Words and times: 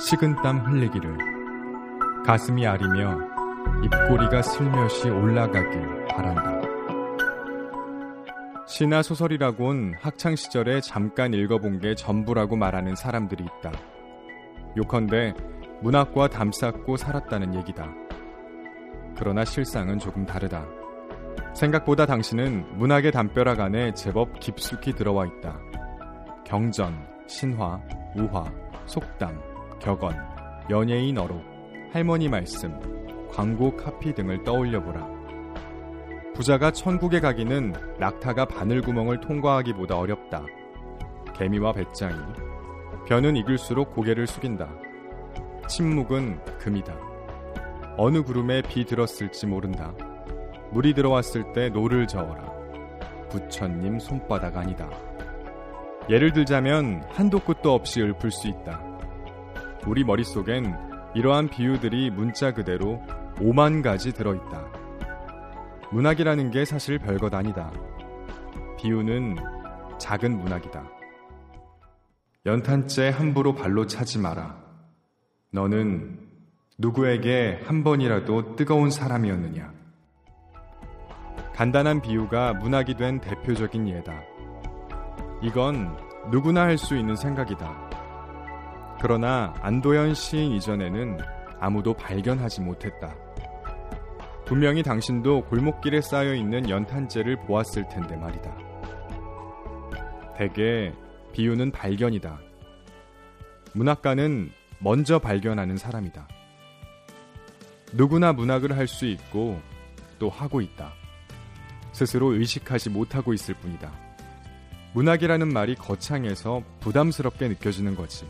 식은땀 0.00 0.60
흘리기를 0.60 1.18
가슴이 2.24 2.66
아리며 2.66 3.18
입꼬리가 3.84 4.40
슬며시 4.40 5.10
올라가길 5.10 6.06
바란다. 6.06 6.60
시나 8.66 9.02
소설이라곤 9.02 9.96
학창 10.00 10.36
시절에 10.36 10.80
잠깐 10.80 11.34
읽어본 11.34 11.80
게 11.80 11.94
전부라고 11.94 12.56
말하는 12.56 12.94
사람들이 12.94 13.44
있다. 13.44 13.72
요컨대 14.78 15.34
문학과 15.82 16.28
담쌓고 16.28 16.96
살았다는 16.96 17.54
얘기다. 17.56 17.92
그러나 19.18 19.44
실상은 19.44 19.98
조금 19.98 20.24
다르다. 20.24 20.64
생각보다 21.54 22.06
당신은 22.06 22.78
문학의 22.78 23.12
담벼락 23.12 23.60
안에 23.60 23.92
제법 23.92 24.40
깊숙이 24.40 24.94
들어와 24.94 25.26
있다. 25.26 25.58
경전, 26.46 27.06
신화, 27.26 27.80
우화, 28.16 28.50
속담, 28.86 29.49
격언, 29.80 30.14
연예인 30.68 31.16
어록, 31.16 31.42
할머니 31.90 32.28
말씀, 32.28 32.78
광고 33.30 33.74
카피 33.76 34.14
등을 34.14 34.44
떠올려 34.44 34.82
보라. 34.82 35.08
부자가 36.34 36.70
천국에 36.70 37.20
가기는 37.20 37.72
낙타가 37.98 38.44
바늘구멍을 38.44 39.20
통과하기보다 39.20 39.98
어렵다. 39.98 40.44
개미와 41.34 41.72
배짱이. 41.72 42.16
변은 43.08 43.36
익을수록 43.36 43.94
고개를 43.94 44.26
숙인다. 44.26 44.68
침묵은 45.66 46.44
금이다. 46.58 46.94
어느 47.96 48.22
구름에 48.22 48.62
비 48.62 48.84
들었을지 48.84 49.46
모른다. 49.46 49.94
물이 50.72 50.94
들어왔을 50.94 51.52
때 51.52 51.70
노를 51.70 52.06
저어라. 52.06 52.52
부처님 53.30 53.98
손바닥 53.98 54.56
아니다. 54.56 54.88
예를 56.10 56.32
들자면 56.32 57.02
한도 57.08 57.38
끝도 57.38 57.72
없이 57.72 58.00
읊을 58.02 58.30
수 58.30 58.48
있다. 58.48 58.89
우리 59.86 60.04
머릿속엔 60.04 60.76
이러한 61.14 61.48
비유들이 61.48 62.10
문자 62.10 62.52
그대로 62.52 63.00
5만 63.36 63.82
가지 63.82 64.12
들어있다. 64.12 64.66
문학이라는 65.90 66.50
게 66.50 66.64
사실 66.64 66.98
별것 66.98 67.34
아니다. 67.34 67.72
비유는 68.78 69.36
작은 69.98 70.38
문학이다. 70.38 70.84
연탄재 72.46 73.10
함부로 73.10 73.54
발로 73.54 73.86
차지 73.86 74.18
마라. 74.18 74.56
너는 75.52 76.20
누구에게 76.78 77.60
한 77.64 77.82
번이라도 77.82 78.56
뜨거운 78.56 78.90
사람이었느냐? 78.90 79.72
간단한 81.54 82.00
비유가 82.00 82.54
문학이 82.54 82.94
된 82.96 83.20
대표적인 83.20 83.88
예다. 83.88 84.14
이건 85.42 85.96
누구나 86.30 86.62
할 86.62 86.78
수 86.78 86.96
있는 86.96 87.16
생각이다. 87.16 87.90
그러나 89.00 89.54
안도현 89.60 90.14
시인 90.14 90.52
이전에는 90.52 91.18
아무도 91.58 91.94
발견하지 91.94 92.60
못했다. 92.60 93.14
분명히 94.44 94.82
당신도 94.82 95.44
골목길에 95.46 96.00
쌓여 96.00 96.34
있는 96.34 96.68
연탄재를 96.68 97.36
보았을 97.46 97.88
텐데 97.88 98.16
말이다. 98.16 98.54
대개 100.36 100.92
비유는 101.32 101.70
발견이다. 101.70 102.40
문학가는 103.74 104.50
먼저 104.80 105.18
발견하는 105.18 105.76
사람이다. 105.76 106.26
누구나 107.92 108.32
문학을 108.32 108.76
할 108.76 108.86
수 108.86 109.06
있고 109.06 109.60
또 110.18 110.28
하고 110.28 110.60
있다. 110.60 110.92
스스로 111.92 112.32
의식하지 112.34 112.90
못하고 112.90 113.32
있을 113.32 113.54
뿐이다. 113.54 113.90
문학이라는 114.94 115.52
말이 115.52 115.74
거창해서 115.74 116.62
부담스럽게 116.80 117.48
느껴지는 117.48 117.94
거지. 117.94 118.26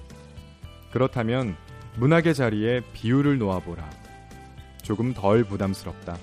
그렇다면 0.93 1.57
문학의 1.97 2.35
자리에 2.35 2.81
비유를 2.93 3.39
놓아보라. 3.39 3.89
조금 4.83 5.13
덜 5.15 5.45
부담스럽다. 5.45 6.17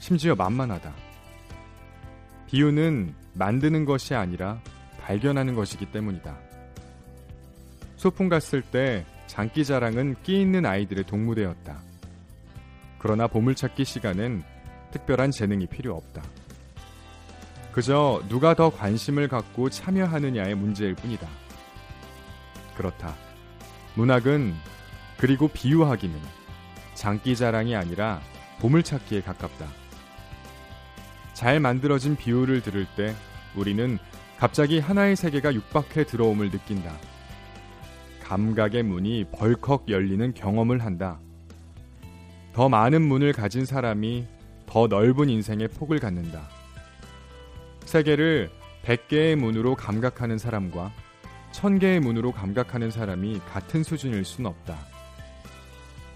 심지어 0.00 0.34
만만하다. 0.34 0.92
비유는 2.46 3.14
만드는 3.34 3.84
것이 3.84 4.14
아니라 4.14 4.60
발견하는 5.00 5.54
것이기 5.54 5.86
때문이다. 5.86 6.36
소풍 7.96 8.28
갔을 8.28 8.62
때 8.62 9.04
장기 9.26 9.64
자랑은 9.64 10.16
끼 10.22 10.40
있는 10.40 10.64
아이들의 10.64 11.04
동무대였다. 11.04 11.80
그러나 12.98 13.26
보물찾기 13.26 13.84
시간엔 13.84 14.42
특별한 14.90 15.30
재능이 15.30 15.66
필요 15.66 15.94
없다. 15.96 16.22
그저 17.72 18.22
누가 18.28 18.54
더 18.54 18.70
관심을 18.70 19.28
갖고 19.28 19.68
참여하느냐의 19.70 20.54
문제일 20.54 20.94
뿐이다. 20.94 21.28
그렇다. 22.76 23.27
문학은 23.98 24.54
그리고 25.16 25.48
비유하기는 25.48 26.16
장기 26.94 27.34
자랑이 27.34 27.74
아니라 27.74 28.20
보물찾기에 28.60 29.22
가깝다. 29.22 29.66
잘 31.34 31.58
만들어진 31.58 32.14
비유를 32.14 32.62
들을 32.62 32.86
때 32.96 33.12
우리는 33.56 33.98
갑자기 34.38 34.78
하나의 34.78 35.16
세계가 35.16 35.52
육박해 35.52 36.04
들어옴을 36.04 36.52
느낀다. 36.52 36.96
감각의 38.22 38.84
문이 38.84 39.24
벌컥 39.32 39.88
열리는 39.88 40.32
경험을 40.32 40.84
한다. 40.84 41.18
더 42.52 42.68
많은 42.68 43.02
문을 43.02 43.32
가진 43.32 43.64
사람이 43.64 44.28
더 44.66 44.86
넓은 44.86 45.28
인생의 45.28 45.66
폭을 45.70 45.98
갖는다. 45.98 46.48
세계를 47.84 48.48
100개의 48.84 49.34
문으로 49.34 49.74
감각하는 49.74 50.38
사람과 50.38 50.92
1000개의 51.52 52.00
문으로 52.00 52.32
감각하는 52.32 52.90
사람이 52.90 53.40
같은 53.50 53.82
수준일 53.82 54.24
순 54.24 54.46
없다. 54.46 54.78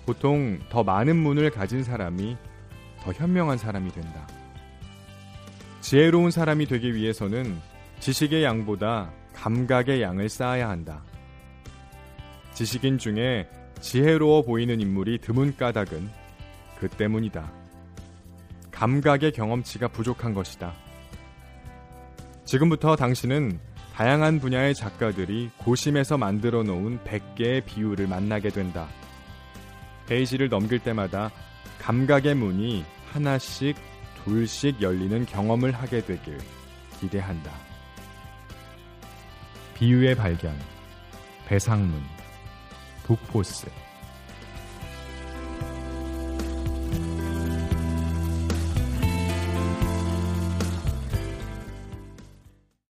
보통 0.07 0.59
더 0.69 0.83
많은 0.83 1.17
문을 1.17 1.51
가진 1.51 1.83
사람이 1.85 2.37
더 3.03 3.13
현명한 3.13 3.59
사람이 3.59 3.93
된다. 3.93 4.27
지혜로운 5.81 6.31
사람이 6.31 6.67
되기 6.67 6.95
위해서는 6.95 7.59
지식의 8.01 8.45
양보다 8.45 9.13
감각의 9.35 10.03
양을 10.03 10.29
쌓아야 10.29 10.69
한다. 10.69 11.03
지식인 12.55 12.99
중에 12.99 13.49
지혜로워 13.81 14.43
보이는 14.43 14.81
인물이 14.81 15.19
드문 15.19 15.57
까닭은 15.57 16.09
그 16.79 16.89
때문이다. 16.89 17.53
감각의 18.71 19.33
경험치가 19.33 19.89
부족한 19.89 20.35
것이다. 20.35 20.73
지금부터 22.45 22.97
당신은 22.97 23.59
다양한 23.95 24.41
분야의 24.41 24.75
작가들이 24.75 25.51
고심해서 25.59 26.17
만들어 26.17 26.63
놓은 26.63 27.01
100개의 27.05 27.65
비유를 27.65 28.07
만나게 28.07 28.49
된다. 28.49 28.89
페이지를 30.07 30.49
넘길 30.49 30.79
때마다 30.79 31.31
감각의 31.79 32.35
문이 32.35 32.85
하나씩 33.13 33.77
둘씩 34.25 34.81
열리는 34.81 35.27
경험을 35.27 35.73
하게 35.73 36.05
되길 36.05 36.39
기대한다. 37.01 37.53
비유의 39.75 40.15
발견, 40.15 40.57
배상문, 41.47 42.01
북포스 43.05 43.69